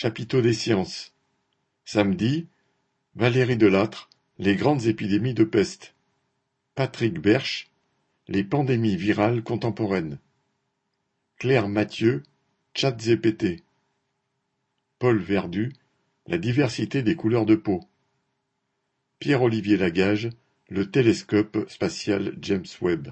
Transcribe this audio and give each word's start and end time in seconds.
Chapiteau 0.00 0.40
des 0.42 0.54
sciences. 0.54 1.12
Samedi, 1.84 2.46
Valérie 3.16 3.56
Delattre, 3.56 4.08
Les 4.38 4.54
grandes 4.54 4.86
épidémies 4.86 5.34
de 5.34 5.42
peste. 5.42 5.96
Patrick 6.76 7.18
Berche, 7.18 7.68
Les 8.28 8.44
pandémies 8.44 8.94
virales 8.94 9.42
contemporaines. 9.42 10.20
Claire 11.36 11.68
Mathieu, 11.68 12.22
ChatGPT. 12.74 13.64
Paul 15.00 15.18
Verdu, 15.18 15.72
La 16.28 16.38
diversité 16.38 17.02
des 17.02 17.16
couleurs 17.16 17.44
de 17.44 17.56
peau. 17.56 17.80
Pierre-Olivier 19.18 19.78
Lagage, 19.78 20.28
Le 20.68 20.88
télescope 20.88 21.68
spatial 21.68 22.38
James 22.40 22.66
Webb. 22.80 23.08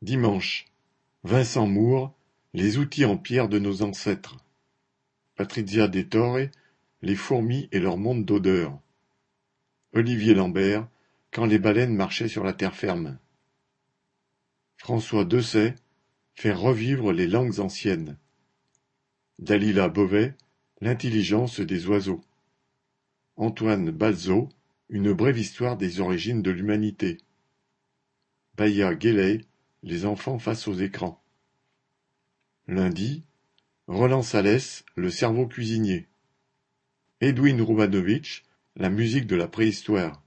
Dimanche, 0.00 0.66
Vincent 1.24 1.66
Moore, 1.66 2.14
Les 2.54 2.78
outils 2.78 3.04
en 3.04 3.16
pierre 3.16 3.48
de 3.48 3.58
nos 3.58 3.82
ancêtres. 3.82 4.36
Patrizia 5.36 5.86
De 5.86 6.00
Torre, 6.00 6.48
Les 7.02 7.14
fourmis 7.14 7.68
et 7.70 7.78
leur 7.78 7.98
monde 7.98 8.24
d'odeur. 8.24 8.80
Olivier 9.92 10.32
Lambert, 10.32 10.88
Quand 11.30 11.44
les 11.44 11.58
baleines 11.58 11.94
marchaient 11.94 12.28
sur 12.28 12.42
la 12.42 12.54
terre 12.54 12.74
ferme. 12.74 13.18
François 14.78 15.26
Dessay, 15.26 15.74
Faire 16.34 16.58
revivre 16.58 17.12
les 17.12 17.26
langues 17.26 17.60
anciennes. 17.60 18.16
Dalila 19.38 19.90
Beauvais, 19.90 20.34
L'intelligence 20.80 21.60
des 21.60 21.86
oiseaux. 21.86 22.22
Antoine 23.36 23.90
Balzo, 23.90 24.48
Une 24.88 25.12
brève 25.12 25.38
histoire 25.38 25.76
des 25.76 26.00
origines 26.00 26.40
de 26.40 26.50
l'humanité. 26.50 27.18
Baya 28.56 28.94
Guéley, 28.94 29.42
Les 29.82 30.06
enfants 30.06 30.38
face 30.38 30.66
aux 30.66 30.74
écrans. 30.74 31.22
Lundi, 32.68 33.22
Roland 33.88 34.22
Salès, 34.22 34.84
Le 34.96 35.10
cerveau 35.10 35.46
cuisinier. 35.46 36.08
Edwin 37.20 37.62
Rubanovitch, 37.62 38.42
La 38.74 38.90
musique 38.90 39.28
de 39.28 39.36
la 39.36 39.46
préhistoire. 39.46 40.24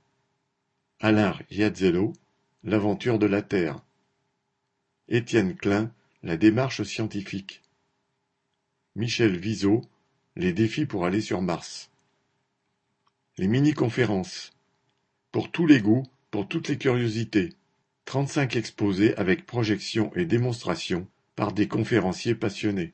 Alain 1.02 1.32
Riazello, 1.50 2.14
L'aventure 2.64 3.20
de 3.20 3.26
la 3.26 3.42
Terre. 3.42 3.84
Étienne 5.10 5.58
Klein, 5.58 5.92
La 6.24 6.38
démarche 6.38 6.84
scientifique. 6.84 7.62
Michel 8.96 9.38
Viseau, 9.38 9.82
Les 10.38 10.54
défis 10.54 10.86
pour 10.86 11.06
aller 11.06 11.20
sur 11.20 11.42
Mars. 11.42 11.92
Les 13.38 13.50
mini-conférences. 13.50 14.54
Pour 15.34 15.52
tous 15.52 15.68
les 15.68 15.82
goûts, 15.82 16.08
pour 16.32 16.48
toutes 16.48 16.70
les 16.70 16.78
curiosités. 16.78 17.50
Trente-cinq 18.06 18.56
exposés 18.56 19.18
avec 19.18 19.46
projection 19.46 20.16
et 20.16 20.24
démonstration 20.24 21.10
par 21.36 21.52
des 21.52 21.68
conférenciers 21.68 22.36
passionnés. 22.36 22.94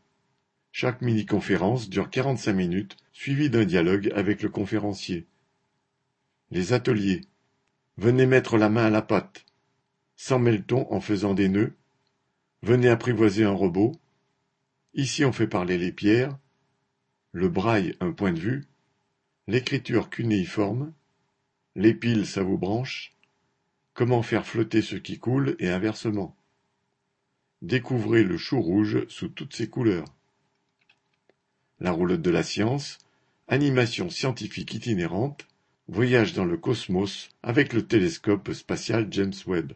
Chaque 0.78 1.02
mini-conférence 1.02 1.90
dure 1.90 2.10
quarante-cinq 2.10 2.52
minutes, 2.52 2.98
suivie 3.14 3.50
d'un 3.50 3.64
dialogue 3.64 4.12
avec 4.14 4.44
le 4.44 4.50
conférencier. 4.50 5.26
Les 6.52 6.74
ateliers. 6.74 7.22
Venez 7.96 8.26
mettre 8.26 8.58
la 8.58 8.68
main 8.68 8.88
à 8.88 8.90
la 8.90 9.02
pâte. 9.02 9.46
S'en 10.18 10.38
mêle-t-on 10.38 10.92
en 10.92 11.00
faisant 11.00 11.34
des 11.34 11.48
nœuds? 11.48 11.74
Venez 12.62 12.90
apprivoiser 12.90 13.46
un 13.46 13.54
robot. 13.54 13.94
Ici 14.94 15.24
on 15.24 15.32
fait 15.32 15.48
parler 15.48 15.78
les 15.78 15.94
pierres. 15.94 16.38
Le 17.32 17.48
braille 17.48 17.96
un 18.02 18.12
point 18.12 18.34
de 18.34 18.42
vue. 18.42 18.66
L'écriture 19.48 20.10
cunéiforme. 20.10 20.92
Les 21.76 21.94
piles 21.94 22.28
ça 22.28 22.44
vous 22.44 22.58
branche. 22.58 23.16
Comment 23.94 24.24
faire 24.24 24.46
flotter 24.46 24.82
ce 24.82 24.98
qui 24.98 25.20
coule 25.20 25.56
et 25.60 25.70
inversement. 25.70 26.36
Découvrez 27.62 28.26
le 28.26 28.38
chou 28.38 28.60
rouge 28.60 29.08
sous 29.08 29.30
toutes 29.30 29.56
ses 29.56 29.70
couleurs. 29.70 30.14
La 31.80 31.92
roulotte 31.92 32.22
de 32.22 32.32
la 32.32 32.44
science, 32.44 33.00
animation 33.48 34.10
scientifique 34.10 34.74
itinérante, 34.74 35.46
voyage 35.88 36.34
dans 36.34 36.46
le 36.46 36.58
cosmos 36.58 37.30
avec 37.44 37.74
le 37.74 37.86
télescope 37.86 38.54
spatial 38.54 39.08
James 39.12 39.34
Webb. 39.46 39.74